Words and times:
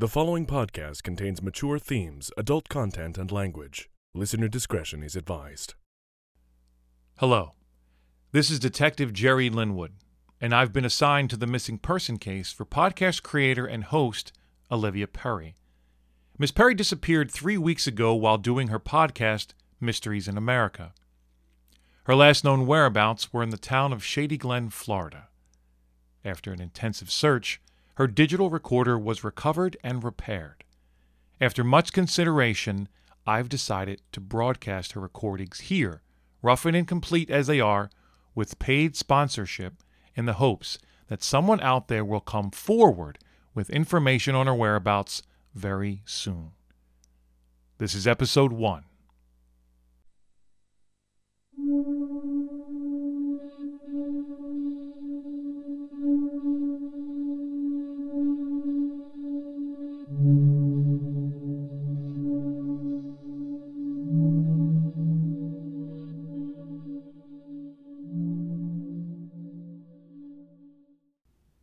The 0.00 0.06
following 0.06 0.46
podcast 0.46 1.02
contains 1.02 1.42
mature 1.42 1.76
themes, 1.76 2.30
adult 2.36 2.68
content, 2.68 3.18
and 3.18 3.32
language. 3.32 3.90
Listener 4.14 4.46
discretion 4.46 5.02
is 5.02 5.16
advised. 5.16 5.74
Hello. 7.16 7.54
This 8.30 8.48
is 8.48 8.60
Detective 8.60 9.12
Jerry 9.12 9.50
Linwood, 9.50 9.94
and 10.40 10.54
I've 10.54 10.72
been 10.72 10.84
assigned 10.84 11.30
to 11.30 11.36
the 11.36 11.48
missing 11.48 11.78
person 11.78 12.16
case 12.16 12.52
for 12.52 12.64
podcast 12.64 13.24
creator 13.24 13.66
and 13.66 13.82
host 13.82 14.30
Olivia 14.70 15.08
Perry. 15.08 15.56
Miss 16.38 16.52
Perry 16.52 16.74
disappeared 16.74 17.28
three 17.28 17.58
weeks 17.58 17.88
ago 17.88 18.14
while 18.14 18.38
doing 18.38 18.68
her 18.68 18.78
podcast, 18.78 19.48
Mysteries 19.80 20.28
in 20.28 20.38
America. 20.38 20.94
Her 22.04 22.14
last 22.14 22.44
known 22.44 22.68
whereabouts 22.68 23.32
were 23.32 23.42
in 23.42 23.50
the 23.50 23.58
town 23.58 23.92
of 23.92 24.04
Shady 24.04 24.36
Glen, 24.36 24.70
Florida. 24.70 25.26
After 26.24 26.52
an 26.52 26.60
intensive 26.60 27.10
search, 27.10 27.60
her 27.98 28.06
digital 28.06 28.48
recorder 28.48 28.96
was 28.96 29.24
recovered 29.24 29.76
and 29.82 30.04
repaired. 30.04 30.62
After 31.40 31.64
much 31.64 31.92
consideration, 31.92 32.88
I've 33.26 33.48
decided 33.48 34.02
to 34.12 34.20
broadcast 34.20 34.92
her 34.92 35.00
recordings 35.00 35.58
here, 35.62 36.02
rough 36.40 36.64
and 36.64 36.76
incomplete 36.76 37.28
as 37.28 37.48
they 37.48 37.58
are, 37.58 37.90
with 38.36 38.60
paid 38.60 38.94
sponsorship 38.94 39.82
in 40.14 40.26
the 40.26 40.34
hopes 40.34 40.78
that 41.08 41.24
someone 41.24 41.60
out 41.60 41.88
there 41.88 42.04
will 42.04 42.20
come 42.20 42.52
forward 42.52 43.18
with 43.52 43.68
information 43.68 44.36
on 44.36 44.46
her 44.46 44.54
whereabouts 44.54 45.24
very 45.52 46.02
soon. 46.04 46.52
This 47.78 47.96
is 47.96 48.06
episode 48.06 48.52
one. 48.52 48.84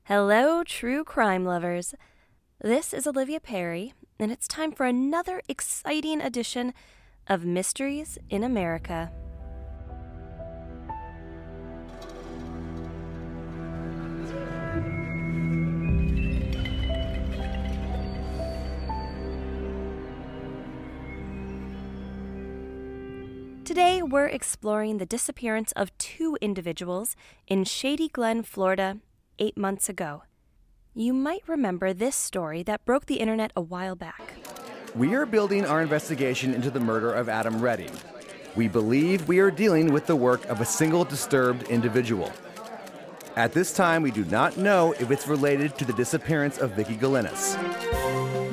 Hello, 0.08 0.64
true 0.64 1.04
crime 1.04 1.46
lovers. 1.46 1.96
This 2.62 2.94
is 2.94 3.08
Olivia 3.08 3.40
Perry, 3.40 3.96
and 4.20 4.32
it's 4.32 4.48
time 4.48 4.72
for 4.72 4.86
another 4.86 5.42
exciting 5.50 6.22
edition 6.22 6.76
of 7.26 7.44
Mysteries 7.44 8.20
in 8.30 8.44
America. 8.44 9.12
Today, 23.64 24.04
we're 24.04 24.28
exploring 24.28 25.00
the 25.00 25.08
disappearance 25.08 25.72
of 25.72 25.98
two 25.98 26.38
individuals 26.42 27.16
in 27.48 27.64
Shady 27.64 28.08
Glen, 28.08 28.44
Florida, 28.44 29.00
eight 29.40 29.58
months 29.58 29.90
ago. 29.90 30.24
You 30.94 31.14
might 31.14 31.42
remember 31.48 31.94
this 31.94 32.16
story 32.16 32.64
that 32.64 32.86
broke 32.86 33.06
the 33.06 33.16
internet 33.16 33.52
a 33.56 33.62
while 33.62 33.96
back. 33.96 34.36
We 34.96 35.14
are 35.16 35.26
building 35.26 35.66
our 35.66 35.82
investigation 35.82 36.54
into 36.54 36.72
the 36.72 36.80
murder 36.80 37.12
of 37.12 37.28
Adam 37.28 37.62
Redding. 37.62 37.92
We 38.56 38.70
believe 38.70 39.28
we 39.28 39.40
are 39.40 39.52
dealing 39.52 39.92
with 39.92 40.08
the 40.08 40.16
work 40.16 40.46
of 40.46 40.62
a 40.62 40.66
single 40.66 41.04
disturbed 41.04 41.64
individual. 41.64 42.32
At 43.36 43.52
this 43.52 43.74
time, 43.74 44.02
we 44.02 44.12
do 44.12 44.24
not 44.26 44.56
know 44.56 44.94
if 44.94 45.12
it's 45.12 45.28
related 45.28 45.78
to 45.78 45.86
the 45.86 45.92
disappearance 45.92 46.58
of 46.58 46.72
Vicky 46.72 46.96
Galinas. 46.96 47.58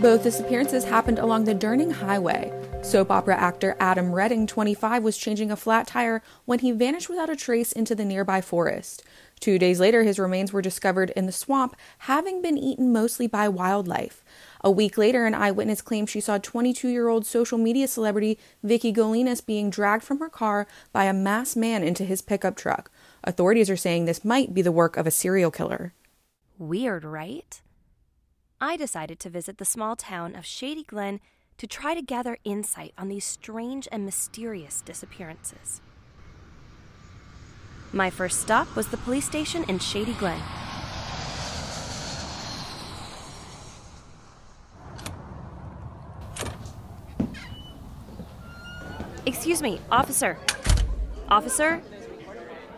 Both 0.00 0.24
disappearances 0.24 0.84
happened 0.84 1.20
along 1.20 1.44
the 1.44 1.54
Durning 1.54 1.92
Highway. 1.92 2.52
Soap 2.82 3.12
opera 3.12 3.36
actor 3.36 3.76
Adam 3.78 4.12
Redding, 4.12 4.46
25, 4.46 5.04
was 5.04 5.16
changing 5.16 5.52
a 5.52 5.56
flat 5.56 5.86
tire 5.86 6.20
when 6.46 6.58
he 6.58 6.72
vanished 6.72 7.08
without 7.08 7.30
a 7.30 7.36
trace 7.36 7.70
into 7.70 7.94
the 7.94 8.04
nearby 8.04 8.40
forest. 8.40 9.04
Two 9.38 9.56
days 9.56 9.78
later, 9.78 10.02
his 10.02 10.18
remains 10.18 10.52
were 10.52 10.60
discovered 10.60 11.10
in 11.10 11.26
the 11.26 11.32
swamp, 11.32 11.76
having 11.98 12.42
been 12.42 12.58
eaten 12.58 12.92
mostly 12.92 13.28
by 13.28 13.48
wildlife. 13.48 14.24
A 14.62 14.70
week 14.70 14.98
later, 14.98 15.26
an 15.26 15.34
eyewitness 15.34 15.80
claimed 15.80 16.10
she 16.10 16.20
saw 16.20 16.38
22 16.38 16.88
year 16.88 17.08
old 17.08 17.24
social 17.24 17.56
media 17.56 17.86
celebrity 17.86 18.36
Vicky 18.64 18.92
Galinas 18.92 19.40
being 19.40 19.70
dragged 19.70 20.02
from 20.02 20.18
her 20.18 20.28
car 20.28 20.66
by 20.92 21.04
a 21.04 21.12
masked 21.12 21.56
man 21.56 21.84
into 21.84 22.04
his 22.04 22.20
pickup 22.20 22.56
truck. 22.56 22.90
Authorities 23.22 23.70
are 23.70 23.76
saying 23.76 24.04
this 24.04 24.24
might 24.24 24.52
be 24.52 24.60
the 24.60 24.72
work 24.72 24.96
of 24.96 25.06
a 25.06 25.12
serial 25.12 25.52
killer. 25.52 25.94
Weird, 26.58 27.04
right? 27.04 27.60
I 28.60 28.76
decided 28.76 29.20
to 29.20 29.30
visit 29.30 29.58
the 29.58 29.64
small 29.64 29.94
town 29.94 30.34
of 30.34 30.44
Shady 30.44 30.84
Glen 30.84 31.20
to 31.62 31.68
try 31.68 31.94
to 31.94 32.02
gather 32.02 32.38
insight 32.42 32.92
on 32.98 33.06
these 33.06 33.24
strange 33.24 33.86
and 33.92 34.04
mysterious 34.04 34.80
disappearances. 34.80 35.80
My 37.92 38.10
first 38.10 38.40
stop 38.40 38.74
was 38.74 38.88
the 38.88 38.96
police 38.96 39.26
station 39.26 39.64
in 39.68 39.78
Shady 39.78 40.14
Glen. 40.14 40.42
Excuse 49.24 49.62
me, 49.62 49.80
officer. 49.92 50.40
Officer, 51.28 51.80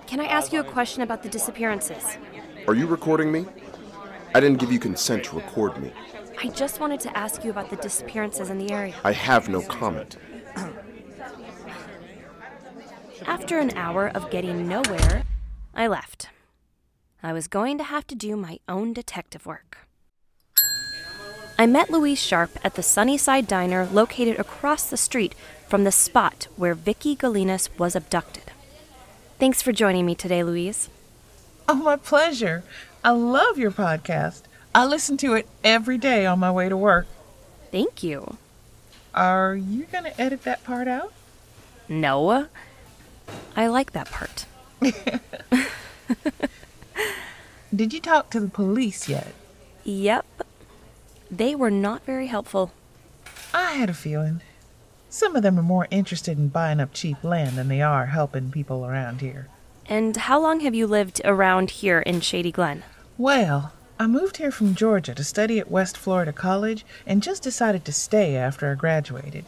can 0.06 0.20
I 0.20 0.26
ask 0.26 0.52
you 0.52 0.60
a 0.60 0.64
question 0.64 1.00
about 1.00 1.22
the 1.22 1.30
disappearances? 1.30 2.18
Are 2.68 2.74
you 2.74 2.86
recording 2.86 3.32
me? 3.32 3.46
I 4.34 4.40
didn't 4.40 4.58
give 4.58 4.70
you 4.70 4.78
consent 4.78 5.24
to 5.24 5.36
record 5.36 5.80
me. 5.80 5.90
I 6.40 6.48
just 6.48 6.80
wanted 6.80 7.00
to 7.00 7.16
ask 7.16 7.44
you 7.44 7.50
about 7.50 7.70
the 7.70 7.76
disappearances 7.76 8.50
in 8.50 8.58
the 8.58 8.72
area. 8.72 8.94
I 9.04 9.12
have 9.12 9.48
no 9.48 9.60
comment. 9.62 10.16
After 13.26 13.58
an 13.58 13.70
hour 13.76 14.08
of 14.08 14.30
getting 14.30 14.68
nowhere, 14.68 15.24
I 15.74 15.86
left. 15.86 16.28
I 17.22 17.32
was 17.32 17.48
going 17.48 17.78
to 17.78 17.84
have 17.84 18.06
to 18.08 18.14
do 18.14 18.36
my 18.36 18.58
own 18.68 18.92
detective 18.92 19.46
work. 19.46 19.78
I 21.58 21.66
met 21.66 21.88
Louise 21.88 22.20
Sharp 22.20 22.50
at 22.64 22.74
the 22.74 22.82
Sunnyside 22.82 23.46
Diner 23.46 23.86
located 23.86 24.38
across 24.38 24.90
the 24.90 24.96
street 24.96 25.34
from 25.68 25.84
the 25.84 25.92
spot 25.92 26.48
where 26.56 26.74
Vicky 26.74 27.14
Galinas 27.14 27.70
was 27.78 27.96
abducted. 27.96 28.52
Thanks 29.38 29.62
for 29.62 29.72
joining 29.72 30.04
me 30.04 30.14
today, 30.14 30.42
Louise. 30.42 30.90
Oh, 31.68 31.76
my 31.76 31.96
pleasure. 31.96 32.64
I 33.02 33.10
love 33.12 33.56
your 33.56 33.70
podcast. 33.70 34.42
I 34.74 34.86
listen 34.86 35.16
to 35.18 35.34
it 35.34 35.46
every 35.62 35.98
day 35.98 36.26
on 36.26 36.40
my 36.40 36.50
way 36.50 36.68
to 36.68 36.76
work. 36.76 37.06
Thank 37.70 38.02
you. 38.02 38.38
Are 39.14 39.54
you 39.54 39.84
going 39.84 40.04
to 40.04 40.20
edit 40.20 40.42
that 40.42 40.64
part 40.64 40.88
out? 40.88 41.12
No. 41.88 42.48
I 43.54 43.68
like 43.68 43.92
that 43.92 44.10
part. 44.10 44.46
Did 47.74 47.92
you 47.92 48.00
talk 48.00 48.30
to 48.30 48.40
the 48.40 48.48
police 48.48 49.08
yet? 49.08 49.32
Yep. 49.84 50.26
They 51.30 51.54
were 51.54 51.70
not 51.70 52.04
very 52.04 52.26
helpful. 52.26 52.72
I 53.52 53.72
had 53.72 53.90
a 53.90 53.94
feeling. 53.94 54.40
Some 55.08 55.36
of 55.36 55.44
them 55.44 55.58
are 55.58 55.62
more 55.62 55.86
interested 55.90 56.36
in 56.36 56.48
buying 56.48 56.80
up 56.80 56.92
cheap 56.92 57.22
land 57.22 57.56
than 57.56 57.68
they 57.68 57.80
are 57.80 58.06
helping 58.06 58.50
people 58.50 58.84
around 58.84 59.20
here. 59.20 59.46
And 59.86 60.16
how 60.16 60.40
long 60.40 60.60
have 60.60 60.74
you 60.74 60.88
lived 60.88 61.20
around 61.24 61.70
here 61.70 62.00
in 62.00 62.20
Shady 62.20 62.50
Glen? 62.50 62.82
Well, 63.16 63.72
I 63.98 64.08
moved 64.08 64.38
here 64.38 64.50
from 64.50 64.74
Georgia 64.74 65.14
to 65.14 65.22
study 65.22 65.60
at 65.60 65.70
West 65.70 65.96
Florida 65.96 66.32
College 66.32 66.84
and 67.06 67.22
just 67.22 67.44
decided 67.44 67.84
to 67.84 67.92
stay 67.92 68.34
after 68.34 68.70
I 68.70 68.74
graduated. 68.74 69.44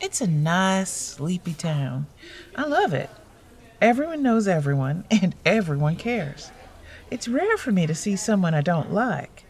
It's 0.00 0.20
a 0.20 0.26
nice, 0.26 0.90
sleepy 0.90 1.54
town. 1.54 2.08
I 2.56 2.66
love 2.66 2.92
it. 2.92 3.08
Everyone 3.80 4.22
knows 4.22 4.48
everyone, 4.48 5.04
and 5.10 5.36
everyone 5.46 5.94
cares. 5.94 6.50
It's 7.10 7.28
rare 7.28 7.56
for 7.56 7.70
me 7.70 7.86
to 7.86 7.94
see 7.94 8.16
someone 8.16 8.52
I 8.52 8.62
don't 8.62 8.92
like. 8.92 9.44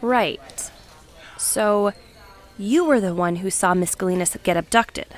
Right. 0.00 0.70
So, 1.36 1.92
you 2.56 2.84
were 2.84 3.00
the 3.00 3.14
one 3.14 3.36
who 3.36 3.50
saw 3.50 3.74
Miss 3.74 3.96
Galinas 3.96 4.36
get 4.44 4.56
abducted. 4.56 5.08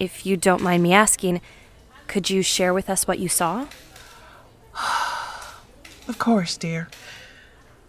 If 0.00 0.26
you 0.26 0.36
don't 0.36 0.62
mind 0.62 0.82
me 0.82 0.92
asking, 0.92 1.40
could 2.08 2.28
you 2.28 2.42
share 2.42 2.74
with 2.74 2.90
us 2.90 3.06
what 3.06 3.20
you 3.20 3.28
saw? 3.28 3.66
Of 6.08 6.18
course, 6.18 6.56
dear. 6.56 6.88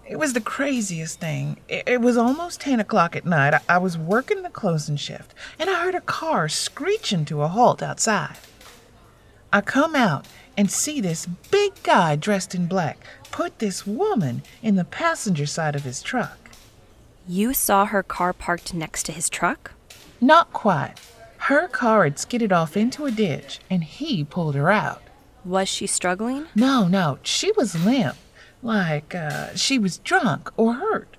It 0.07 0.17
was 0.17 0.33
the 0.33 0.41
craziest 0.41 1.19
thing. 1.19 1.57
It, 1.67 1.83
it 1.87 2.01
was 2.01 2.17
almost 2.17 2.61
10 2.61 2.79
o'clock 2.79 3.15
at 3.15 3.25
night. 3.25 3.53
I, 3.53 3.61
I 3.69 3.77
was 3.77 3.97
working 3.97 4.43
the 4.43 4.49
closing 4.49 4.97
shift, 4.97 5.33
and 5.57 5.69
I 5.69 5.83
heard 5.83 5.95
a 5.95 6.01
car 6.01 6.49
screeching 6.49 7.25
to 7.25 7.41
a 7.41 7.47
halt 7.47 7.81
outside. 7.81 8.37
I 9.51 9.61
come 9.61 9.95
out 9.95 10.27
and 10.57 10.69
see 10.69 10.99
this 10.99 11.25
big 11.25 11.71
guy 11.83 12.15
dressed 12.15 12.53
in 12.53 12.67
black 12.67 12.97
put 13.33 13.57
this 13.57 13.87
woman 13.87 14.43
in 14.61 14.75
the 14.75 14.83
passenger 14.83 15.47
side 15.47 15.75
of 15.75 15.83
his 15.83 16.03
truck. 16.03 16.37
You 17.27 17.53
saw 17.53 17.85
her 17.85 18.03
car 18.03 18.31
parked 18.31 18.75
next 18.75 19.07
to 19.07 19.11
his 19.11 19.27
truck? 19.27 19.71
Not 20.21 20.53
quite. 20.53 20.93
Her 21.37 21.67
car 21.67 22.03
had 22.03 22.19
skidded 22.19 22.53
off 22.53 22.77
into 22.77 23.05
a 23.05 23.11
ditch, 23.11 23.59
and 23.71 23.83
he 23.83 24.23
pulled 24.23 24.53
her 24.53 24.71
out. 24.71 25.01
Was 25.43 25.67
she 25.67 25.87
struggling? 25.87 26.45
No, 26.55 26.87
no, 26.87 27.17
she 27.23 27.51
was 27.53 27.83
limp, 27.83 28.15
like 28.63 29.13
uh, 29.13 29.53
she 29.55 29.77
was 29.77 29.97
drunk 29.99 30.49
or 30.57 30.73
hurt. 30.73 31.17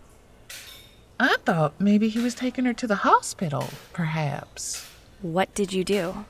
I 1.21 1.37
thought 1.45 1.81
maybe 1.81 2.09
he 2.09 2.19
was 2.19 2.35
taking 2.35 2.65
her 2.65 2.75
to 2.75 2.87
the 2.87 2.97
hospital, 2.97 3.69
perhaps. 3.93 4.89
What 5.23 5.55
did 5.55 5.73
you 5.73 5.85
do? 5.85 6.25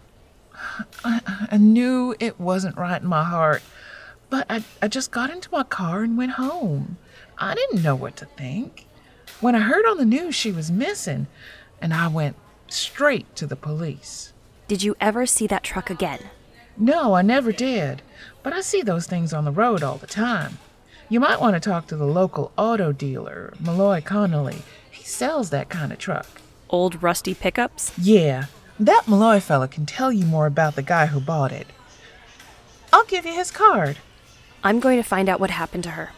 I, 1.05 1.47
I 1.51 1.57
knew 1.57 2.15
it 2.21 2.39
wasn't 2.39 2.77
right 2.77 3.01
in 3.01 3.09
my 3.09 3.25
heart, 3.25 3.63
but 4.29 4.47
I, 4.51 4.63
I 4.83 4.89
just 4.89 5.11
got 5.11 5.31
into 5.31 5.49
my 5.51 5.63
car 5.63 6.03
and 6.03 6.19
went 6.19 6.33
home. 6.33 6.99
I 7.39 7.55
didn't 7.55 7.83
know 7.83 7.95
what 7.95 8.17
to 8.17 8.27
think. 8.27 8.87
When 9.41 9.55
I 9.55 9.61
heard 9.61 9.87
on 9.87 9.97
the 9.97 10.05
news 10.05 10.35
she 10.35 10.53
was 10.53 10.71
missing, 10.71 11.27
and 11.81 11.93
I 11.93 12.09
went 12.09 12.37
straight 12.69 13.35
to 13.37 13.47
the 13.47 13.57
police. 13.57 14.33
Did 14.69 14.83
you 14.83 14.97
ever 15.01 15.27
see 15.27 15.47
that 15.49 15.63
truck 15.63 15.91
again? 15.91 16.31
No, 16.77 17.15
I 17.15 17.23
never 17.23 17.53
did, 17.53 18.03
but 18.43 18.53
I 18.53 18.61
see 18.61 18.83
those 18.83 19.07
things 19.07 19.33
on 19.33 19.45
the 19.45 19.53
road 19.53 19.83
all 19.83 19.97
the 19.97 20.07
time. 20.07 20.59
You 21.09 21.21
might 21.21 21.41
want 21.41 21.55
to 21.55 21.61
talk 21.61 21.87
to 21.89 21.97
the 21.97 22.07
local 22.07 22.51
auto 22.57 22.91
dealer, 22.91 23.53
Malloy 23.61 24.01
Connolly. 24.01 24.63
He 24.91 25.05
sells 25.05 25.51
that 25.51 25.69
kind 25.69 25.93
of 25.93 25.99
truck. 25.99 26.27
Old 26.71 27.03
rusty 27.03 27.35
pickups? 27.35 27.93
Yeah, 27.99 28.47
that 28.81 29.07
Malloy 29.07 29.41
fella 29.41 29.69
can 29.69 29.85
tell 29.85 30.11
you 30.11 30.25
more 30.25 30.47
about 30.47 30.77
the 30.77 30.83
guy 30.83 31.07
who 31.07 31.21
bought 31.21 31.53
it. 31.53 31.67
I'll 32.93 33.05
give 33.05 33.27
you 33.27 33.35
his 33.35 33.51
card. 33.51 33.99
I'm 34.63 34.81
going 34.81 34.97
to 34.97 35.03
find 35.03 35.29
out 35.29 35.41
what 35.41 35.51
happened 35.51 35.85
to 35.85 35.91
her. 35.91 36.13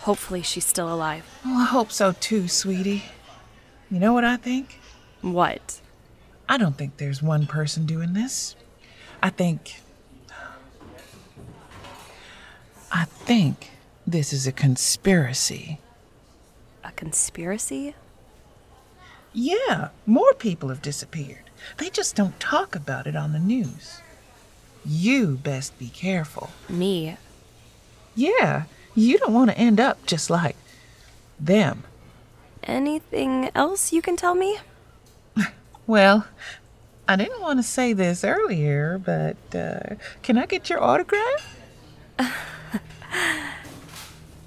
Hopefully, 0.00 0.42
she's 0.42 0.64
still 0.64 0.92
alive. 0.92 1.24
Oh, 1.46 1.60
I 1.60 1.66
hope 1.66 1.92
so 1.92 2.12
too, 2.12 2.48
sweetie. 2.48 3.04
You 3.90 4.00
know 4.00 4.12
what 4.12 4.24
I 4.24 4.36
think? 4.36 4.80
What? 5.20 5.80
I 6.48 6.56
don't 6.56 6.76
think 6.76 6.96
there's 6.96 7.22
one 7.22 7.46
person 7.46 7.86
doing 7.86 8.12
this. 8.12 8.56
I 9.22 9.30
think. 9.30 9.80
I 12.90 13.04
think 13.04 13.70
this 14.10 14.32
is 14.32 14.46
a 14.46 14.52
conspiracy. 14.52 15.78
A 16.82 16.90
conspiracy? 16.92 17.94
Yeah, 19.32 19.90
more 20.06 20.34
people 20.34 20.68
have 20.70 20.82
disappeared. 20.82 21.50
They 21.76 21.90
just 21.90 22.16
don't 22.16 22.38
talk 22.40 22.74
about 22.74 23.06
it 23.06 23.14
on 23.14 23.32
the 23.32 23.38
news. 23.38 24.00
You 24.84 25.36
best 25.36 25.78
be 25.78 25.88
careful. 25.88 26.50
Me? 26.68 27.16
Yeah, 28.16 28.64
you 28.94 29.18
don't 29.18 29.34
want 29.34 29.50
to 29.50 29.58
end 29.58 29.78
up 29.78 30.04
just 30.06 30.30
like 30.30 30.56
them. 31.38 31.84
Anything 32.64 33.50
else 33.54 33.92
you 33.92 34.02
can 34.02 34.16
tell 34.16 34.34
me? 34.34 34.58
Well, 35.86 36.24
I 37.08 37.16
didn't 37.16 37.40
want 37.40 37.58
to 37.58 37.64
say 37.64 37.92
this 37.92 38.22
earlier, 38.22 38.96
but 38.96 39.36
uh, 39.52 39.96
can 40.22 40.38
I 40.38 40.46
get 40.46 40.70
your 40.70 40.80
autograph? 40.80 41.59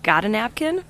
Got 0.03 0.25
a 0.25 0.29
napkin? 0.29 0.83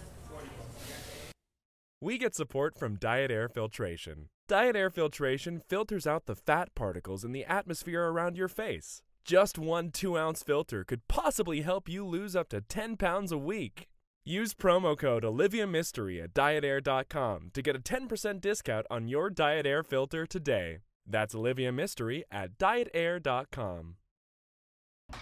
We 2.02 2.18
get 2.18 2.36
support 2.36 2.78
from 2.78 2.98
Diet 2.98 3.30
Air 3.32 3.48
Filtration. 3.48 4.28
Diet 4.48 4.76
Air 4.76 4.90
Filtration 4.90 5.62
filters 5.70 6.06
out 6.06 6.26
the 6.26 6.36
fat 6.36 6.74
particles 6.76 7.24
in 7.24 7.32
the 7.32 7.46
atmosphere 7.46 8.08
around 8.08 8.36
your 8.36 8.48
face. 8.48 9.04
Just 9.24 9.58
one 9.58 9.92
two 9.92 10.18
ounce 10.18 10.44
filter 10.44 10.84
could 10.84 11.08
possibly 11.08 11.62
help 11.62 11.88
you 11.88 12.06
lose 12.06 12.36
up 12.36 12.50
to 12.50 12.60
10 12.60 12.98
pounds 12.98 13.32
a 13.32 13.38
week. 13.38 13.88
Use 14.26 14.54
promo 14.54 14.98
code 14.98 15.24
OliviaMystery 15.24 16.22
at 16.24 16.34
dietair.com 16.34 17.52
to 17.54 17.62
get 17.62 17.76
a 17.76 17.80
10% 17.80 18.42
discount 18.42 18.88
on 18.90 19.08
your 19.08 19.30
Diet 19.30 19.66
Air 19.66 19.84
filter 19.84 20.26
today. 20.26 20.80
That's 21.06 21.36
Olivia 21.36 21.72
Mystery 21.72 22.24
at 22.32 22.58
dietair.com. 22.58 23.96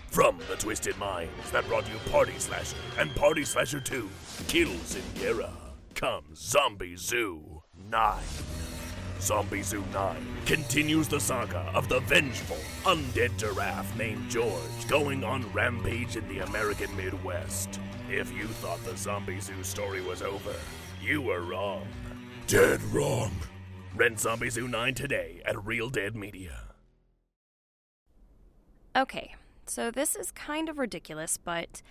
From 0.08 0.40
the 0.50 0.56
Twisted 0.56 0.98
Minds 0.98 1.52
that 1.52 1.68
brought 1.68 1.88
you 1.90 1.98
Party 2.12 2.34
Slasher 2.38 2.76
and 3.00 3.14
Party 3.16 3.46
Slasher 3.46 3.80
2, 3.80 4.10
Kills 4.48 4.96
in 4.96 5.22
Guerra, 5.22 5.52
comes 5.96 6.40
Zombie 6.40 6.96
Zoo 6.96 7.64
9. 7.90 8.20
Zombie 9.22 9.62
Zoo 9.62 9.84
9 9.94 10.16
continues 10.46 11.08
the 11.08 11.20
saga 11.20 11.72
of 11.76 11.88
the 11.88 12.00
vengeful, 12.02 12.58
undead 12.84 13.38
giraffe 13.38 13.96
named 13.96 14.30
George 14.30 14.88
going 14.88 15.24
on 15.24 15.50
rampage 15.54 16.18
in 16.18 16.28
the 16.28 16.40
American 16.40 16.94
Midwest. 16.98 17.80
If 18.10 18.34
you 18.36 18.48
thought 18.48 18.84
the 18.84 18.98
Zombie 18.98 19.40
Zoo 19.40 19.64
story 19.64 20.02
was 20.02 20.22
over, 20.22 20.56
you 21.02 21.22
were 21.22 21.42
wrong. 21.42 21.88
Dead 22.48 22.82
wrong. 22.86 23.32
Rent 23.96 24.20
Zombie 24.20 24.50
Zoo 24.50 24.68
9 24.68 24.94
today 24.96 25.42
at 25.46 25.64
Real 25.66 25.90
Dead 25.90 26.16
Media. 26.16 26.64
Okay, 28.96 29.36
so 29.72 29.90
this 29.90 30.18
is 30.18 30.32
kind 30.34 30.68
of 30.68 30.78
ridiculous, 30.78 31.38
but 31.38 31.82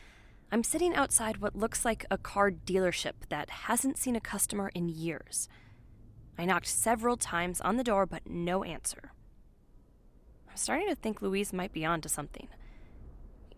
I'm 0.53 0.63
sitting 0.63 0.95
outside 0.95 1.39
what 1.39 1.57
looks 1.57 1.83
like 1.83 2.05
a 2.11 2.19
car 2.19 2.51
dealership 2.51 3.15
that 3.31 3.49
hasn't 3.49 3.97
seen 3.97 4.15
a 4.15 4.21
customer 4.21 4.71
in 4.75 4.91
years. 4.91 5.49
I 6.37 6.45
knocked 6.45 6.67
several 6.67 7.17
times 7.17 7.59
on 7.63 7.79
the 7.79 7.83
door, 7.83 8.05
but 8.05 8.27
no 8.27 8.65
answer. 8.65 9.13
I'm 10.51 10.59
starting 10.59 10.91
to 10.91 10.95
think 10.95 11.23
Louise 11.23 11.55
might 11.55 11.73
be 11.73 11.87
onto 11.87 12.11
something. 12.11 12.49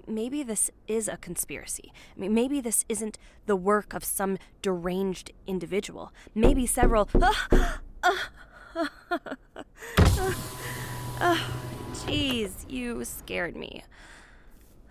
Maybe 0.06 0.44
this 0.44 0.70
is 0.86 1.08
a 1.08 1.16
conspiracy. 1.16 1.92
I 2.16 2.20
mean, 2.20 2.32
maybe 2.32 2.60
this 2.60 2.84
isn't 2.88 3.18
the 3.46 3.56
work 3.56 3.92
of 3.92 4.04
some 4.04 4.38
deranged 4.62 5.32
individual. 5.48 6.12
Maybe 6.32 6.64
several. 6.64 7.08
Ah! 8.04 8.30
Ah! 8.74 9.36
Ah! 11.20 11.71
Jeez, 12.06 12.68
you 12.68 13.04
scared 13.04 13.56
me. 13.56 13.84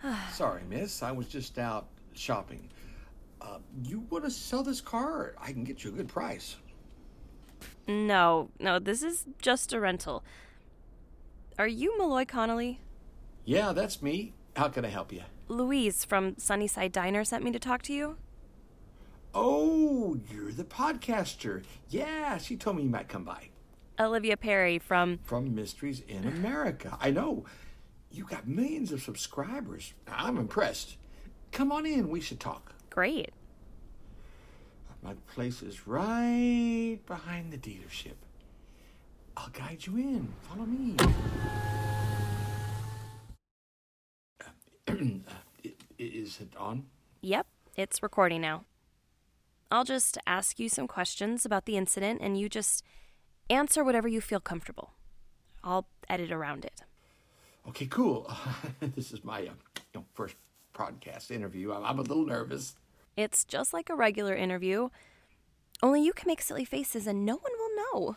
Sorry, 0.32 0.62
miss. 0.70 1.04
I 1.04 1.12
was 1.12 1.28
just 1.28 1.58
out 1.60 1.88
shopping. 2.14 2.70
Uh, 3.42 3.58
you 3.84 4.06
want 4.10 4.24
to 4.24 4.32
sell 4.32 4.64
this 4.64 4.82
car? 4.82 5.36
I 5.40 5.52
can 5.52 5.64
get 5.64 5.84
you 5.84 5.92
a 5.92 5.94
good 5.94 6.08
price. 6.08 6.56
No, 7.88 8.50
no, 8.60 8.80
this 8.80 9.04
is 9.04 9.26
just 9.42 9.74
a 9.74 9.80
rental. 9.80 10.24
Are 11.60 11.68
you 11.68 11.98
Malloy 11.98 12.26
Connolly? 12.26 12.80
Yeah, 13.46 13.74
that's 13.74 14.02
me. 14.02 14.34
How 14.56 14.70
can 14.70 14.86
I 14.86 14.90
help 14.90 15.12
you? 15.12 15.24
Louise 15.48 16.06
from 16.06 16.38
Sunnyside 16.38 16.92
Diner 16.92 17.24
sent 17.24 17.44
me 17.44 17.52
to 17.52 17.60
talk 17.60 17.82
to 17.84 17.94
you. 17.94 18.18
Oh, 19.34 20.18
you're 20.32 20.52
the 20.52 20.64
podcaster. 20.64 21.64
Yeah, 21.90 22.38
she 22.38 22.56
told 22.56 22.78
me 22.78 22.84
you 22.84 22.90
might 22.90 23.08
come 23.10 23.24
by. 23.24 23.51
Olivia 24.02 24.38
Perry 24.38 24.80
from. 24.80 25.20
From 25.24 25.54
Mysteries 25.56 26.02
in 26.08 26.28
America. 26.28 26.98
I 27.00 27.12
know. 27.12 27.46
You 28.12 28.26
got 28.26 28.48
millions 28.48 28.92
of 28.92 29.02
subscribers. 29.02 29.94
I'm 30.08 30.38
impressed. 30.38 30.98
Come 31.52 31.72
on 31.72 31.86
in, 31.86 32.10
we 32.10 32.20
should 32.20 32.40
talk. 32.40 32.74
Great. 32.90 33.32
My 35.04 35.14
place 35.34 35.62
is 35.62 35.88
right 35.88 37.00
behind 37.08 37.52
the 37.52 37.58
dealership. 37.58 38.16
I'll 39.36 39.50
guide 39.50 39.86
you 39.86 39.98
in. 39.98 40.34
Follow 40.42 40.66
me. 40.66 40.96
Uh, 44.40 44.46
uh, 44.90 45.70
is 45.98 46.40
it 46.42 46.56
on? 46.58 46.86
Yep, 47.22 47.48
it's 47.78 48.04
recording 48.04 48.42
now. 48.42 48.66
I'll 49.72 49.86
just 49.86 50.18
ask 50.28 50.60
you 50.60 50.68
some 50.68 50.88
questions 50.88 51.46
about 51.46 51.66
the 51.66 51.78
incident 51.78 52.20
and 52.22 52.38
you 52.38 52.50
just 52.50 52.84
answer 53.52 53.84
whatever 53.84 54.08
you 54.08 54.22
feel 54.22 54.40
comfortable. 54.40 54.94
I'll 55.64 55.88
edit 56.10 56.32
around 56.32 56.66
it. 56.66 56.82
Okay, 57.68 57.86
cool. 57.86 58.32
this 58.96 59.12
is 59.12 59.24
my 59.24 59.42
uh, 59.42 59.54
you 59.94 59.96
know, 59.96 60.06
first 60.14 60.36
podcast 60.74 61.30
interview. 61.30 61.72
I'm, 61.72 61.84
I'm 61.84 62.00
a 62.00 62.04
little 62.04 62.26
nervous. 62.26 62.76
It's 63.16 63.44
just 63.44 63.74
like 63.74 63.90
a 63.90 63.96
regular 63.96 64.36
interview, 64.36 64.90
only 65.84 66.04
you 66.04 66.14
can 66.14 66.28
make 66.28 66.42
silly 66.42 66.66
faces 66.66 67.08
and 67.08 67.26
no 67.26 67.36
one 67.36 67.52
will 67.58 67.76
know. 67.76 68.16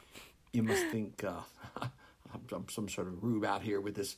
You 0.53 0.63
must 0.63 0.87
think 0.87 1.25
uh, 1.25 1.41
I'm, 1.81 2.41
I'm 2.53 2.69
some 2.69 2.89
sort 2.89 3.09
of 3.09 3.23
rube 3.23 3.45
out 3.45 3.63
here 3.63 3.81
with 3.81 3.97
this 3.97 4.17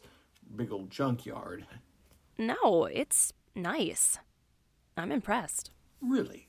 big 0.54 0.70
old 0.73 0.90
junkyard. 0.90 1.66
No, 2.38 2.85
it's 2.85 3.32
nice. 3.54 4.18
I'm 4.96 5.12
impressed. 5.12 5.70
Really? 6.00 6.46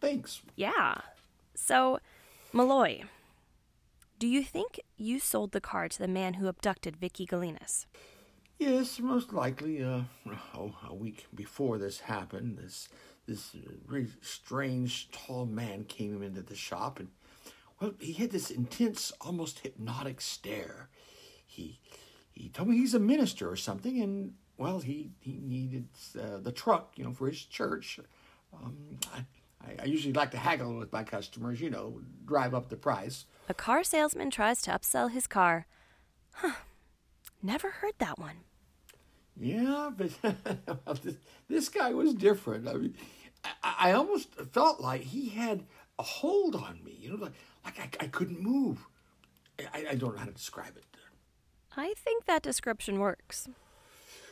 Thanks. 0.00 0.42
Yeah. 0.54 0.96
So, 1.54 1.98
Malloy, 2.52 3.02
do 4.18 4.26
you 4.26 4.42
think 4.42 4.80
you 4.96 5.18
sold 5.18 5.52
the 5.52 5.60
car 5.60 5.88
to 5.88 5.98
the 5.98 6.08
man 6.08 6.34
who 6.34 6.48
abducted 6.48 6.96
Vicky 6.96 7.26
Galinas? 7.26 7.86
Yes, 8.58 8.98
most 9.00 9.32
likely. 9.32 9.82
Uh, 9.82 10.02
oh, 10.54 10.74
a 10.88 10.94
week 10.94 11.26
before 11.34 11.76
this 11.78 12.00
happened, 12.00 12.58
this 12.58 12.88
this 13.26 13.54
really 13.86 14.08
strange 14.22 15.10
tall 15.10 15.46
man 15.46 15.84
came 15.84 16.22
into 16.22 16.42
the 16.42 16.54
shop, 16.54 16.98
and 16.98 17.08
well, 17.80 17.92
he 17.98 18.14
had 18.14 18.30
this 18.30 18.50
intense, 18.50 19.12
almost 19.20 19.58
hypnotic 19.58 20.22
stare. 20.22 20.88
He 21.44 21.80
he 22.30 22.48
told 22.48 22.68
me 22.68 22.76
he's 22.76 22.94
a 22.94 22.98
minister 22.98 23.50
or 23.50 23.56
something, 23.56 24.00
and 24.00 24.32
well, 24.56 24.80
he 24.80 25.10
he 25.20 25.38
needed 25.42 25.88
uh, 26.18 26.38
the 26.38 26.52
truck, 26.52 26.92
you 26.96 27.04
know, 27.04 27.12
for 27.12 27.28
his 27.28 27.44
church. 27.44 28.00
Um, 28.54 28.98
I, 29.12 29.26
I 29.60 29.84
usually 29.84 30.12
like 30.12 30.30
to 30.30 30.38
haggle 30.38 30.76
with 30.76 30.92
my 30.92 31.02
customers, 31.02 31.60
you 31.60 31.70
know, 31.70 32.00
drive 32.24 32.54
up 32.54 32.68
the 32.68 32.76
price. 32.76 33.26
A 33.48 33.54
car 33.54 33.82
salesman 33.82 34.30
tries 34.30 34.62
to 34.62 34.70
upsell 34.70 35.10
his 35.10 35.26
car. 35.26 35.66
Huh. 36.34 36.54
Never 37.42 37.70
heard 37.70 37.94
that 37.98 38.18
one. 38.18 38.38
Yeah, 39.38 39.90
but 39.96 40.10
this, 41.02 41.16
this 41.48 41.68
guy 41.68 41.92
was 41.92 42.14
different. 42.14 42.68
I 42.68 42.74
mean, 42.74 42.94
I, 43.62 43.74
I 43.90 43.92
almost 43.92 44.34
felt 44.52 44.80
like 44.80 45.02
he 45.02 45.28
had 45.28 45.64
a 45.98 46.02
hold 46.02 46.54
on 46.54 46.80
me. 46.84 46.96
You 46.98 47.10
know, 47.10 47.24
like 47.24 47.32
like 47.64 47.78
I, 48.00 48.04
I 48.04 48.08
couldn't 48.08 48.40
move. 48.40 48.86
I, 49.74 49.86
I 49.90 49.94
don't 49.94 50.14
know 50.14 50.20
how 50.20 50.26
to 50.26 50.32
describe 50.32 50.76
it. 50.76 50.84
I 51.76 51.94
think 51.96 52.24
that 52.24 52.42
description 52.42 52.98
works. 52.98 53.48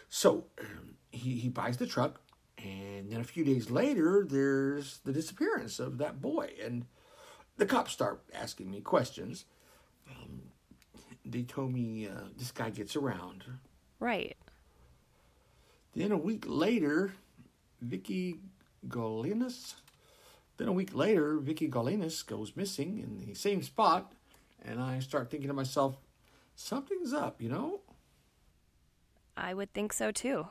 So 0.08 0.46
um, 0.60 0.96
he 1.10 1.34
he 1.38 1.48
buys 1.48 1.76
the 1.76 1.86
truck, 1.86 2.20
and 2.58 3.10
then 3.10 3.20
a 3.20 3.24
few 3.24 3.44
days 3.44 3.70
later, 3.70 4.26
there's 4.28 4.98
the 5.04 5.12
disappearance 5.12 5.78
of 5.78 5.98
that 5.98 6.20
boy, 6.20 6.50
and 6.62 6.86
the 7.56 7.66
cops 7.66 7.92
start 7.92 8.22
asking 8.32 8.70
me 8.70 8.80
questions. 8.80 9.44
Um, 10.10 10.42
they 11.24 11.42
told 11.42 11.72
me 11.72 12.08
uh, 12.08 12.28
this 12.36 12.52
guy 12.52 12.70
gets 12.70 12.96
around. 12.96 13.44
Right. 13.98 14.36
Then 15.94 16.12
a 16.12 16.18
week 16.18 16.44
later, 16.46 17.14
Vicky 17.80 18.40
Galinas. 18.88 19.74
Then 20.56 20.68
a 20.68 20.72
week 20.72 20.94
later, 20.94 21.38
Vicky 21.38 21.68
Galinas 21.68 22.22
goes 22.22 22.56
missing 22.56 22.98
in 22.98 23.26
the 23.26 23.34
same 23.34 23.62
spot, 23.62 24.12
and 24.64 24.80
I 24.80 25.00
start 25.00 25.30
thinking 25.30 25.48
to 25.48 25.54
myself, 25.54 25.96
something's 26.54 27.12
up, 27.12 27.42
you 27.42 27.48
know? 27.48 27.80
I 29.36 29.52
would 29.54 29.72
think 29.72 29.92
so 29.92 30.12
too. 30.12 30.46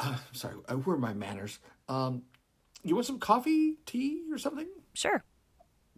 Uh, 0.00 0.16
sorry, 0.30 0.54
where 0.54 0.94
are 0.94 0.98
my 0.98 1.12
manners? 1.12 1.58
Um, 1.88 2.22
you 2.84 2.94
want 2.94 3.06
some 3.06 3.18
coffee, 3.18 3.78
tea, 3.84 4.22
or 4.30 4.38
something? 4.38 4.68
Sure. 4.94 5.24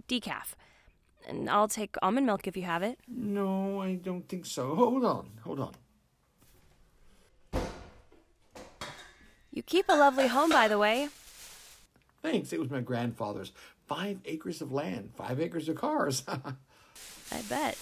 Decaf. 0.08 0.54
And 1.28 1.50
I'll 1.50 1.68
take 1.68 1.96
almond 2.00 2.24
milk 2.26 2.46
if 2.46 2.56
you 2.56 2.62
have 2.62 2.82
it. 2.82 2.98
No, 3.06 3.82
I 3.82 3.96
don't 3.96 4.26
think 4.26 4.46
so. 4.46 4.74
Hold 4.74 5.04
on, 5.04 5.28
hold 5.44 5.60
on. 5.60 5.72
You 9.52 9.62
keep 9.62 9.86
a 9.88 9.94
lovely 9.94 10.28
home, 10.28 10.48
by 10.50 10.68
the 10.68 10.78
way. 10.78 11.08
Thanks. 12.22 12.52
It 12.52 12.60
was 12.60 12.70
my 12.70 12.80
grandfather's. 12.80 13.52
Five 13.86 14.18
acres 14.24 14.62
of 14.62 14.72
land, 14.72 15.10
five 15.16 15.40
acres 15.40 15.68
of 15.68 15.76
cars. 15.76 16.22
I 16.28 17.42
bet. 17.48 17.76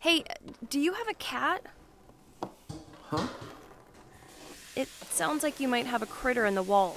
Hey, 0.00 0.24
do 0.68 0.80
you 0.80 0.92
have 0.92 1.08
a 1.08 1.14
cat? 1.14 1.64
huh? 3.04 3.26
It 4.76 4.88
sounds 5.10 5.42
like 5.42 5.58
you 5.58 5.68
might 5.68 5.86
have 5.86 6.02
a 6.02 6.06
critter 6.06 6.44
in 6.44 6.54
the 6.54 6.62
wall. 6.62 6.96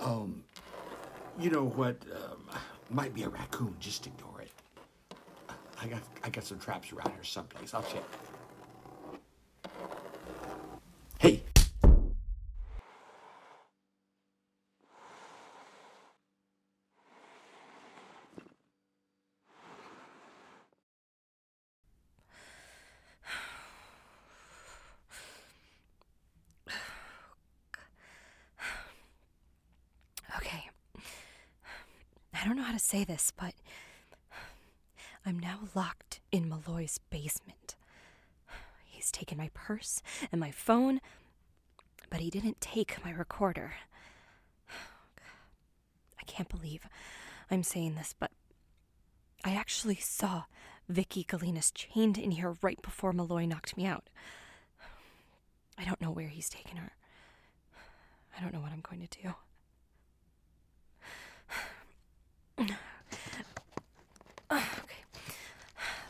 Um, 0.00 0.42
you 1.38 1.48
know 1.48 1.64
what? 1.64 1.96
Um, 2.12 2.50
might 2.90 3.14
be 3.14 3.22
a 3.22 3.28
raccoon. 3.28 3.76
Just 3.78 4.06
ignore 4.06 4.40
it. 4.42 4.50
I 5.80 5.86
got 5.86 6.02
I 6.24 6.30
got 6.30 6.44
some 6.44 6.58
traps 6.58 6.92
around 6.92 7.12
here 7.12 7.22
someplace. 7.24 7.72
I'll 7.72 7.82
check. 7.82 8.02
Hey. 11.18 11.42
Okay. 30.38 30.68
I 32.34 32.44
don't 32.44 32.55
know 32.55 32.55
how 32.66 32.72
to 32.72 32.78
say 32.80 33.04
this, 33.04 33.32
but 33.38 33.54
I'm 35.24 35.38
now 35.38 35.60
locked 35.76 36.18
in 36.32 36.48
Malloy's 36.48 36.98
basement. 37.10 37.76
He's 38.84 39.12
taken 39.12 39.38
my 39.38 39.50
purse 39.54 40.02
and 40.32 40.40
my 40.40 40.50
phone, 40.50 41.00
but 42.10 42.18
he 42.18 42.28
didn't 42.28 42.60
take 42.60 43.04
my 43.04 43.12
recorder. 43.12 43.74
I 44.68 46.24
can't 46.26 46.48
believe 46.48 46.88
I'm 47.52 47.62
saying 47.62 47.94
this, 47.94 48.16
but 48.18 48.32
I 49.44 49.54
actually 49.54 49.94
saw 49.96 50.44
Vicky 50.88 51.22
Galinas 51.22 51.70
chained 51.70 52.18
in 52.18 52.32
here 52.32 52.56
right 52.62 52.82
before 52.82 53.12
Malloy 53.12 53.46
knocked 53.46 53.76
me 53.76 53.86
out. 53.86 54.10
I 55.78 55.84
don't 55.84 56.00
know 56.00 56.10
where 56.10 56.28
he's 56.28 56.48
taken 56.48 56.78
her. 56.78 56.90
I 58.36 58.42
don't 58.42 58.52
know 58.52 58.60
what 58.60 58.72
I'm 58.72 58.82
going 58.82 59.06
to 59.06 59.22
do. 59.22 59.34
Okay. 62.58 62.74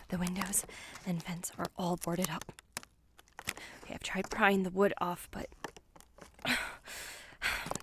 The 0.09 0.19
windows 0.19 0.65
and 1.07 1.23
vents 1.23 1.51
are 1.59 1.67
all 1.77 1.97
boarded 1.97 2.31
up. 2.31 2.45
Okay, 3.85 3.95
I've 3.95 4.03
tried 4.03 4.31
prying 4.31 4.63
the 4.63 4.71
wood 4.71 4.95
off, 4.99 5.29
but 5.31 5.49
but 6.45 6.57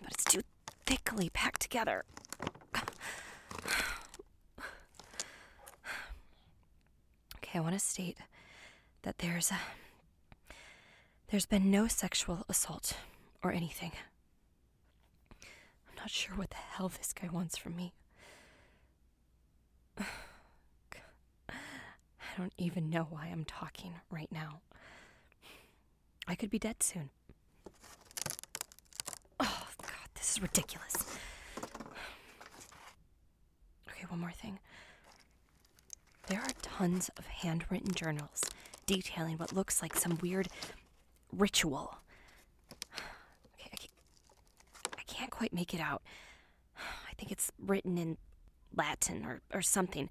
it's 0.10 0.24
too 0.24 0.42
thickly 0.86 1.30
packed 1.30 1.62
together. 1.62 2.04
Okay, 7.38 7.56
I 7.56 7.60
want 7.60 7.74
to 7.74 7.80
state 7.80 8.18
that 9.04 9.18
there's 9.20 9.52
a 9.52 9.60
there's 11.30 11.46
been 11.46 11.72
no 11.72 11.88
sexual 11.88 12.46
assault 12.48 12.94
or 13.44 13.52
anything. 13.52 13.92
I'm 15.42 15.96
not 15.98 16.10
sure 16.10 16.36
what 16.36 16.52
the 16.52 16.56
hell 16.58 16.90
this 16.90 17.14
guy 17.14 17.28
wants 17.32 17.58
from 17.58 17.76
me. 17.76 17.94
I 22.34 22.40
don't 22.40 22.54
even 22.58 22.90
know 22.90 23.08
why 23.10 23.28
I'm 23.32 23.46
talking 23.46 23.96
right 24.10 24.32
now. 24.32 24.62
I 26.28 26.36
could 26.36 26.50
be 26.50 26.58
dead 26.58 26.82
soon. 26.82 27.10
Oh, 29.40 29.68
God, 29.82 30.10
this 30.16 30.32
is 30.32 30.42
ridiculous. 30.42 30.96
Okay, 33.90 34.06
one 34.08 34.20
more 34.20 34.32
thing. 34.32 34.60
There 36.28 36.40
are 36.40 36.50
tons 36.62 37.10
of 37.18 37.26
handwritten 37.28 37.94
journals 37.94 38.42
detailing 38.86 39.38
what 39.38 39.54
looks 39.54 39.82
like 39.82 39.96
some 39.96 40.18
weird 40.22 40.48
ritual. 41.32 41.98
Okay, 43.60 43.70
I 43.72 43.76
can't, 43.76 43.92
I 44.98 45.02
can't 45.06 45.32
quite 45.32 45.54
make 45.54 45.74
it 45.74 45.82
out. 45.82 46.02
I 46.78 47.14
think 47.18 47.32
it's 47.32 47.52
written 47.60 47.98
in 47.98 48.18
Latin 48.76 49.24
or, 49.26 49.42
or 49.54 49.62
something. 49.62 50.10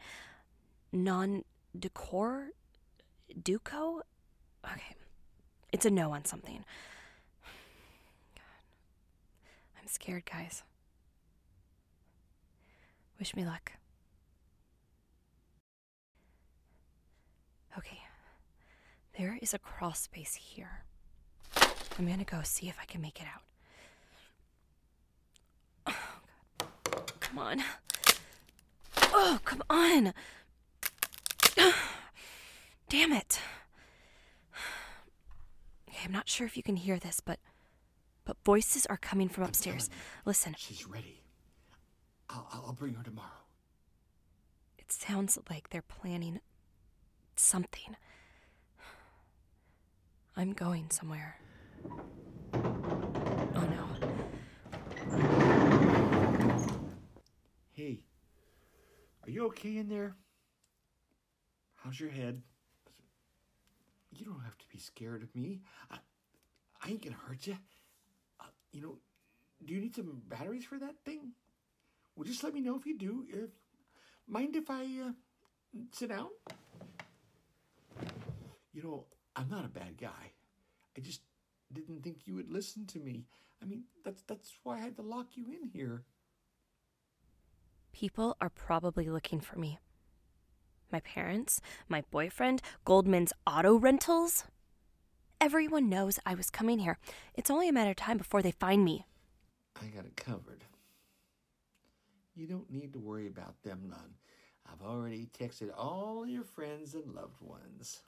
Non 0.93 1.43
decor? 1.79 2.49
Duco? 3.41 4.03
Okay. 4.65 4.97
It's 5.73 5.87
a 5.87 5.91
no 5.91 6.13
on 6.13 6.25
something. 6.25 6.65
God. 8.35 8.43
I'm 9.81 9.89
scared, 9.89 10.25
guys. 10.31 10.63
Wish 13.19 13.35
me 13.35 13.45
luck. 13.45 13.73
Okay. 17.79 17.99
There 19.19 19.39
is 19.41 19.55
a 19.55 19.59
crawl 19.59 19.95
space 19.95 20.35
here. 20.35 20.85
I'm 21.99 22.07
gonna 22.09 22.25
go 22.25 22.41
see 22.43 22.69
if 22.69 22.77
I 22.81 22.85
can 22.85 23.01
make 23.01 23.21
it 23.21 23.27
out. 23.27 23.43
Oh, 25.95 26.67
God. 26.85 27.13
Come 27.21 27.39
on. 27.39 27.63
Oh, 29.15 29.39
come 29.45 29.63
on. 29.69 30.15
Damn 32.89 33.13
it. 33.13 33.41
Okay, 35.89 35.99
I'm 36.05 36.13
not 36.13 36.29
sure 36.29 36.47
if 36.47 36.57
you 36.57 36.63
can 36.63 36.77
hear 36.77 36.99
this, 36.99 37.21
but 37.21 37.39
but 38.25 38.37
voices 38.45 38.87
are 38.87 38.97
coming 38.97 39.29
from 39.29 39.45
upstairs. 39.45 39.91
Listen. 40.25 40.55
She's 40.57 40.87
ready. 40.87 41.23
I'll, 42.31 42.47
I'll 42.53 42.65
I'll 42.69 42.73
bring 42.73 42.95
her 42.95 43.03
tomorrow. 43.03 43.29
It 44.79 44.93
sounds 44.93 45.39
like 45.51 45.71
they're 45.71 45.83
planning 45.83 46.41
something. 47.37 47.97
I'm 50.37 50.53
going 50.53 50.91
somewhere. 50.91 51.37
Oh 52.55 52.61
no. 53.55 53.89
Hey, 57.73 58.05
are 59.25 59.31
you 59.31 59.47
okay 59.47 59.77
in 59.77 59.89
there? 59.89 60.17
How's 61.85 61.99
your 61.99 62.11
head? 62.11 62.41
You 64.13 64.25
don't 64.25 64.43
have 64.45 64.57
to 64.59 64.65
be 64.71 64.79
scared 64.79 65.23
of 65.23 65.35
me. 65.35 65.63
I, 65.91 65.97
I 66.83 66.91
ain't 66.91 67.03
gonna 67.03 67.17
hurt 67.27 67.47
you. 67.47 67.57
Uh, 68.41 68.45
you 68.71 68.83
know, 68.83 68.99
do 69.65 69.75
you 69.75 69.81
need 69.81 69.97
some 69.97 70.23
batteries 70.29 70.65
for 70.65 70.79
that 70.79 70.95
thing? 71.05 71.33
Well, 72.15 72.25
just 72.25 72.45
let 72.45 72.55
me 72.55 72.61
know 72.61 72.77
if 72.77 72.87
you 72.87 72.97
do. 72.97 73.27
Uh, 73.33 73.47
mind 74.29 74.55
if 74.55 74.71
I 74.71 74.83
uh, 74.83 75.13
sit 75.91 76.11
down? 76.11 76.29
You 78.73 78.83
know, 78.83 79.05
I'm 79.35 79.49
not 79.49 79.65
a 79.65 79.69
bad 79.69 79.99
guy. 79.99 80.33
I 80.97 81.01
just 81.01 81.23
didn't 81.73 82.05
think 82.05 82.27
you 82.27 82.35
would 82.37 82.51
listen 82.51 82.87
to 82.87 83.01
me. 83.01 83.25
I 83.61 83.65
mean, 83.65 83.85
that's 84.05 84.23
that's 84.23 84.53
why 84.63 84.77
I 84.77 84.81
had 84.81 84.97
to 84.97 85.03
lock 85.03 85.29
you 85.35 85.47
in 85.47 85.69
here. 85.73 86.05
People 87.93 88.37
are 88.41 88.51
probably 88.51 89.09
looking 89.09 89.41
for 89.41 89.59
me. 89.59 89.79
My 90.93 91.01
parents, 91.01 91.61
my 91.89 92.05
boyfriend, 92.11 92.61
Goldman's 92.85 93.33
auto 93.47 93.77
rentals. 93.77 94.45
Everyone 95.41 95.89
knows 95.89 96.19
I 96.27 96.35
was 96.35 96.51
coming 96.51 96.81
here. 96.81 96.99
It's 97.35 97.51
only 97.51 97.69
a 97.69 97.73
matter 97.73 97.91
of 97.91 97.97
time 97.97 98.19
before 98.19 98.43
they 98.43 98.53
find 98.53 98.85
me. 98.85 99.07
I 99.83 99.87
got 99.87 100.05
it 100.05 100.17
covered. 100.17 100.65
You 102.35 102.47
don't 102.47 102.71
need 102.71 102.93
to 102.93 102.99
worry 102.99 103.27
about 103.27 103.63
them 103.63 103.87
none. 103.89 104.15
I've 104.71 104.87
already 104.87 105.29
texted 105.39 105.71
all 105.77 106.27
your 106.27 106.45
friends 106.45 106.95
and 106.95 107.15
loved 107.15 107.41
ones. 107.41 108.03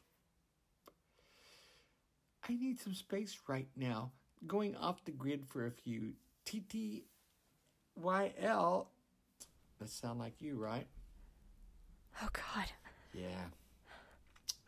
I 2.49 2.55
need 2.55 2.79
some 2.79 2.95
space 2.95 3.37
right 3.49 3.69
now. 3.77 4.13
Going 4.47 4.77
off 4.77 5.05
the 5.05 5.11
grid 5.11 5.47
for 5.47 5.67
a 5.67 5.71
few 5.71 6.13
TTYL. 6.47 7.03
That 9.81 9.89
sound 9.89 10.19
like 10.19 10.41
you, 10.41 10.57
right? 10.57 10.87
Oh, 12.23 12.29
God. 12.33 12.67
Yeah. 13.13 13.47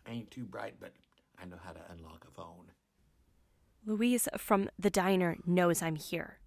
I 0.06 0.10
ain't 0.10 0.30
too 0.30 0.44
bright, 0.44 0.74
but 0.80 0.92
I 1.40 1.46
know 1.46 1.56
how 1.62 1.72
to 1.72 1.80
unlock 1.90 2.26
a 2.28 2.30
phone. 2.30 2.70
Louise 3.84 4.28
from 4.36 4.68
the 4.78 4.90
diner 4.90 5.36
knows 5.46 5.82
I'm 5.82 5.96
here. 5.96 6.38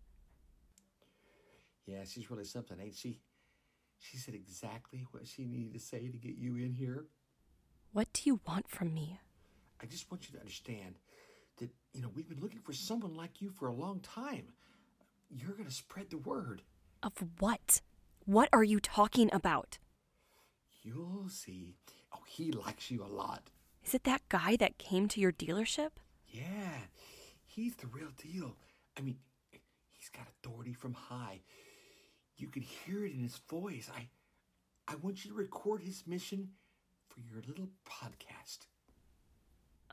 Yeah, 1.85 2.03
she's 2.05 2.29
really 2.29 2.43
something, 2.43 2.77
ain't 2.79 2.95
she? 2.95 3.19
She 3.97 4.17
said 4.17 4.35
exactly 4.35 5.05
what 5.11 5.27
she 5.27 5.45
needed 5.45 5.73
to 5.73 5.79
say 5.79 6.07
to 6.07 6.17
get 6.17 6.35
you 6.37 6.55
in 6.57 6.73
here. 6.73 7.05
What 7.91 8.11
do 8.13 8.21
you 8.25 8.39
want 8.47 8.69
from 8.69 8.93
me? 8.93 9.19
I 9.81 9.85
just 9.85 10.09
want 10.11 10.27
you 10.27 10.33
to 10.33 10.39
understand 10.39 10.95
that, 11.57 11.69
you 11.93 12.01
know, 12.01 12.11
we've 12.13 12.29
been 12.29 12.39
looking 12.39 12.59
for 12.59 12.73
someone 12.73 13.15
like 13.15 13.41
you 13.41 13.49
for 13.49 13.67
a 13.67 13.73
long 13.73 13.99
time. 14.01 14.53
You're 15.29 15.53
going 15.53 15.67
to 15.67 15.73
spread 15.73 16.09
the 16.09 16.17
word. 16.17 16.61
Of 17.01 17.13
what? 17.39 17.81
What 18.25 18.49
are 18.53 18.63
you 18.63 18.79
talking 18.79 19.29
about? 19.33 19.77
You'll 20.81 21.29
see. 21.29 21.75
Oh, 22.13 22.23
he 22.27 22.51
likes 22.51 22.89
you 22.89 23.03
a 23.03 23.07
lot. 23.07 23.49
Is 23.83 23.93
it 23.93 24.03
that 24.03 24.21
guy 24.29 24.55
that 24.57 24.77
came 24.77 25.07
to 25.09 25.19
your 25.19 25.31
dealership? 25.31 25.89
Yeah, 26.27 26.77
he's 27.45 27.75
the 27.75 27.87
real 27.87 28.11
deal. 28.17 28.55
I 28.97 29.01
mean, 29.01 29.17
he's 29.91 30.09
got 30.09 30.27
authority 30.27 30.73
from 30.73 30.93
high. 30.93 31.41
You 32.37 32.47
could 32.47 32.63
hear 32.63 33.05
it 33.05 33.13
in 33.13 33.23
his 33.23 33.37
voice. 33.49 33.89
I 33.95 34.07
I 34.87 34.95
want 34.95 35.23
you 35.23 35.31
to 35.31 35.37
record 35.37 35.83
his 35.83 36.03
mission 36.07 36.49
for 37.09 37.19
your 37.19 37.43
little 37.47 37.69
podcast. 37.87 38.65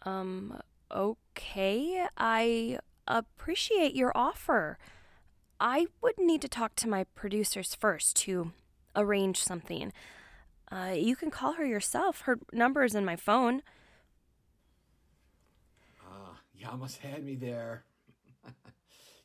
Um, 0.09 0.61
okay. 0.91 2.07
I 2.17 2.79
appreciate 3.07 3.95
your 3.95 4.13
offer. 4.15 4.79
I 5.61 5.87
would 6.03 6.19
need 6.19 6.41
to 6.43 6.49
talk 6.49 6.77
to 6.77 6.89
my 6.89 7.05
producers 7.15 7.75
first 7.75 8.17
to 8.17 8.53
arrange 8.95 9.43
something. 9.43 9.93
Uh, 10.71 10.95
you 10.97 11.15
can 11.15 11.31
call 11.31 11.53
her 11.55 11.65
yourself. 11.65 12.23
Her 12.23 12.39
number 12.53 12.83
is 12.85 12.95
in 12.95 13.05
my 13.05 13.17
phone. 13.17 13.63
Ah, 16.05 16.41
you 16.55 16.67
almost 16.69 16.99
had 16.99 17.25
me 17.25 17.37
there. 17.37 17.85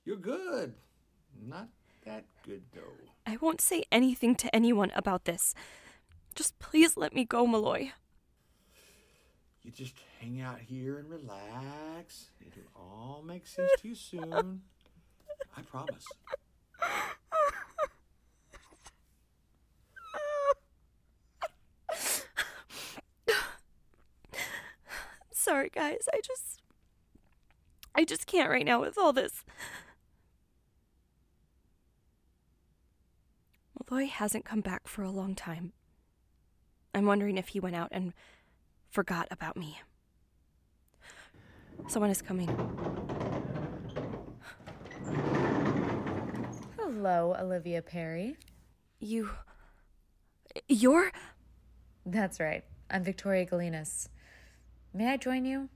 You're 0.06 0.18
good. 0.18 0.76
Not 1.42 1.70
that 2.06 2.26
good, 2.46 2.64
though. 2.74 2.94
I 3.26 3.38
won't 3.42 3.62
say 3.62 3.84
anything 3.92 4.36
to 4.36 4.56
anyone 4.56 4.92
about 4.96 5.26
this. 5.26 5.56
Just 6.36 6.58
please 6.60 6.96
let 6.96 7.14
me 7.14 7.26
go, 7.26 7.48
Malloy. 7.48 7.92
You 9.64 9.72
just 9.72 9.96
hang 10.20 10.42
out 10.42 10.60
here 10.60 10.98
and 10.98 11.10
relax. 11.10 12.30
It'll 12.40 12.64
all 12.76 13.24
make 13.26 13.46
sense 13.46 13.70
to 13.80 13.88
you 13.88 13.96
soon. 13.96 14.62
I 15.56 15.62
promise. 15.62 16.06
Sorry, 25.42 25.70
guys. 25.74 26.08
I 26.14 26.20
just. 26.24 26.62
I 27.96 28.06
just 28.06 28.28
can't 28.28 28.52
right 28.52 28.64
now 28.64 28.80
with 28.80 28.96
all 28.96 29.12
this. 29.12 29.44
Malloy 33.90 34.06
hasn't 34.06 34.46
come 34.46 34.62
back 34.62 34.88
for 34.88 35.02
a 35.02 35.10
long 35.10 35.34
time. 35.34 35.74
I'm 36.94 37.06
wondering 37.06 37.38
if 37.40 37.50
he 37.50 37.60
went 37.60 37.76
out 37.76 37.90
and 37.92 38.14
forgot 38.92 39.28
about 39.32 39.58
me. 39.58 39.80
Someone 41.88 42.12
is 42.12 42.22
coming. 42.22 42.48
Hello, 46.78 47.36
Olivia 47.40 47.82
Perry. 47.82 48.38
You. 49.00 49.32
You're. 50.68 51.12
That's 52.06 52.40
right. 52.40 52.64
I'm 52.92 53.04
Victoria 53.04 53.46
Galinas. 53.46 54.08
May 54.94 55.08
I 55.08 55.18
join 55.18 55.46
you? 55.46 55.70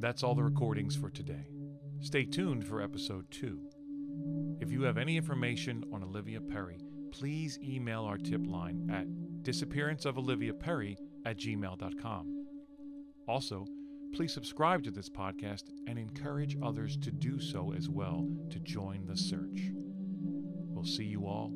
That's 0.00 0.24
all 0.24 0.34
the 0.34 0.42
recordings 0.42 0.96
for 0.96 1.10
today. 1.10 1.46
Stay 2.00 2.24
tuned 2.24 2.66
for 2.66 2.82
episode 2.82 3.30
2. 3.30 3.60
If 4.60 4.72
you 4.72 4.82
have 4.82 4.98
any 4.98 5.16
information 5.16 5.84
on 5.92 6.02
Olivia 6.02 6.40
Perry, 6.40 6.80
please 7.12 7.56
email 7.62 8.04
our 8.04 8.18
tip 8.18 8.40
line 8.44 8.90
at 8.90 9.06
disappearanceofoliviaperry 9.44 10.96
at 11.24 11.36
gmail.com. 11.36 12.46
Also, 13.28 13.64
please 14.12 14.32
subscribe 14.32 14.82
to 14.84 14.90
this 14.90 15.08
podcast 15.08 15.64
and 15.86 15.98
encourage 15.98 16.56
others 16.62 16.98
to 16.98 17.10
do 17.10 17.40
so 17.40 17.72
as 17.72 17.88
well 17.88 18.28
to 18.50 18.58
join 18.60 19.06
the 19.06 19.16
search. 19.16 19.70
We'll 20.68 20.84
see 20.84 21.04
you 21.04 21.26
all 21.26 21.50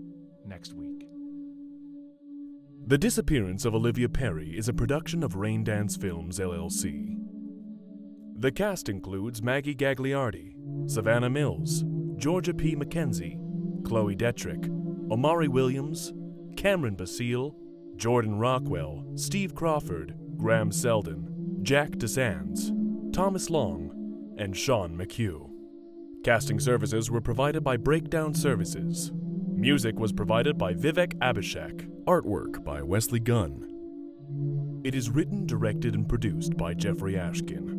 next 0.47 0.73
week. 0.73 1.07
The 2.87 2.97
Disappearance 2.97 3.67
of 3.67 3.75
Olivia 3.75 4.09
Perry 4.09 4.57
is 4.57 4.69
a 4.69 4.73
production 4.73 5.23
of 5.23 5.35
Raindance 5.35 6.01
Films, 6.01 6.39
LLC. 6.39 7.19
The 8.39 8.53
cast 8.53 8.89
includes 8.89 9.43
Maggie 9.43 9.75
Gagliardi, 9.75 10.55
Savannah 10.91 11.31
Mills, 11.31 11.85
Georgia 12.17 12.55
P. 12.55 12.75
McKenzie, 12.75 13.39
Chloe 13.85 14.17
Detrick, 14.17 14.67
Omari 15.11 15.49
Williams, 15.49 16.15
Cameron 16.57 16.95
Basile, 16.95 17.55
Jordan 17.97 18.39
Rockwell, 18.39 19.05
Steve 19.15 19.55
Crawford, 19.55 20.15
Graham 20.37 20.71
Selden, 20.71 21.36
Jack 21.67 21.91
DeSands, 21.97 22.71
Thomas 23.13 23.51
Long, 23.51 23.91
and 24.39 24.57
Sean 24.57 24.97
McHugh. 24.97 25.51
Casting 26.23 26.61
services 26.61 27.11
were 27.11 27.21
provided 27.21 27.65
by 27.65 27.77
Breakdown 27.77 28.35
Services. 28.35 29.11
Music 29.13 29.99
was 29.99 30.13
provided 30.13 30.57
by 30.57 30.75
Vivek 30.75 31.15
Abhishek. 31.19 31.91
Artwork 32.05 32.63
by 32.63 32.83
Wesley 32.83 33.19
Gunn. 33.19 33.65
It 34.85 34.95
is 34.95 35.11
written, 35.11 35.45
directed, 35.45 35.97
and 35.97 36.09
produced 36.09 36.57
by 36.57 36.73
Jeffrey 36.73 37.15
Ashkin. 37.15 37.76